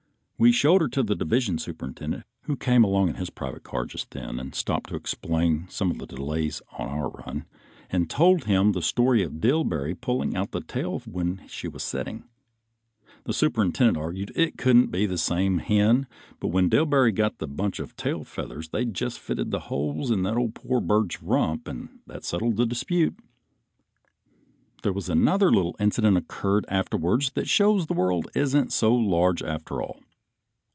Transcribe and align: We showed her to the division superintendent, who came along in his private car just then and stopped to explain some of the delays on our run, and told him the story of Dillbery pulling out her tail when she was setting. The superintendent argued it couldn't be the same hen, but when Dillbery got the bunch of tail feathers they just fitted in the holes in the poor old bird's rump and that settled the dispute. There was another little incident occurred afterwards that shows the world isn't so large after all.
We 0.43 0.51
showed 0.51 0.81
her 0.81 0.87
to 0.87 1.03
the 1.03 1.13
division 1.15 1.59
superintendent, 1.59 2.23
who 2.45 2.55
came 2.55 2.83
along 2.83 3.09
in 3.09 3.15
his 3.17 3.29
private 3.29 3.61
car 3.61 3.85
just 3.85 4.09
then 4.09 4.39
and 4.39 4.55
stopped 4.55 4.89
to 4.89 4.95
explain 4.95 5.67
some 5.69 5.91
of 5.91 5.99
the 5.99 6.07
delays 6.07 6.63
on 6.79 6.87
our 6.87 7.11
run, 7.11 7.45
and 7.91 8.09
told 8.09 8.45
him 8.45 8.71
the 8.71 8.81
story 8.81 9.21
of 9.21 9.39
Dillbery 9.39 9.93
pulling 9.93 10.35
out 10.35 10.51
her 10.55 10.61
tail 10.61 10.97
when 11.05 11.43
she 11.47 11.67
was 11.67 11.83
setting. 11.83 12.23
The 13.25 13.33
superintendent 13.33 13.99
argued 13.99 14.31
it 14.35 14.57
couldn't 14.57 14.87
be 14.87 15.05
the 15.05 15.19
same 15.19 15.59
hen, 15.59 16.07
but 16.39 16.47
when 16.47 16.71
Dillbery 16.71 17.13
got 17.13 17.37
the 17.37 17.47
bunch 17.47 17.77
of 17.77 17.95
tail 17.95 18.23
feathers 18.23 18.69
they 18.69 18.83
just 18.85 19.19
fitted 19.19 19.45
in 19.45 19.49
the 19.51 19.59
holes 19.59 20.09
in 20.09 20.23
the 20.23 20.33
poor 20.55 20.77
old 20.77 20.87
bird's 20.87 21.21
rump 21.21 21.67
and 21.67 21.99
that 22.07 22.25
settled 22.25 22.57
the 22.57 22.65
dispute. 22.65 23.13
There 24.81 24.91
was 24.91 25.07
another 25.07 25.51
little 25.51 25.75
incident 25.79 26.17
occurred 26.17 26.65
afterwards 26.67 27.29
that 27.33 27.47
shows 27.47 27.85
the 27.85 27.93
world 27.93 28.27
isn't 28.33 28.73
so 28.73 28.91
large 28.91 29.43
after 29.43 29.83
all. 29.83 29.99